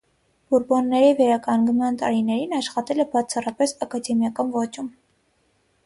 Բուրբոնների 0.53 1.11
վերականգնման 1.19 2.01
տարիներին 2.03 2.57
աշխատել 2.63 3.05
է 3.05 3.09
բացառապես 3.15 3.79
ակադեմիական 3.87 4.55
ոճում։ 4.61 4.93